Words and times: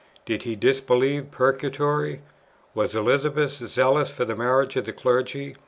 did 0.25 0.41
he 0.41 0.55
disbelieve 0.55 1.29
Purgatory? 1.29 2.21
Was 2.73 2.95
Elizabeth 2.95 3.51
zealous 3.51 4.09
for 4.09 4.25
the 4.25 4.35
marriage 4.35 4.75
of 4.75 4.85
the 4.85 4.93
Clergy? 4.93 5.55